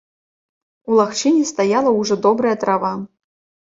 У 0.93 0.97
лагчыне 1.01 1.43
стаяла 1.51 1.91
ўжо 1.99 2.15
добрая 2.25 2.55
трава. 2.65 2.93